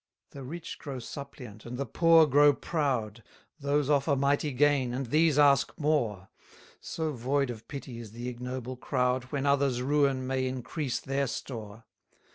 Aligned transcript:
250 0.31 0.39
The 0.39 0.49
rich 0.49 0.79
grow 0.79 0.97
suppliant, 0.97 1.63
and 1.63 1.77
the 1.77 1.85
poor 1.85 2.25
grow 2.25 2.53
proud; 2.53 3.21
Those 3.59 3.87
offer 3.87 4.15
mighty 4.15 4.51
gain, 4.51 4.95
and 4.95 5.05
these 5.05 5.37
ask 5.37 5.71
more: 5.77 6.29
So 6.79 7.11
void 7.13 7.51
of 7.51 7.67
pity 7.67 7.99
is 7.99 8.11
the 8.11 8.27
ignoble 8.27 8.77
crowd, 8.77 9.25
When 9.25 9.45
others' 9.45 9.83
ruin 9.83 10.25
may 10.25 10.47
increase 10.47 10.99
their 10.99 11.27
store. 11.27 11.83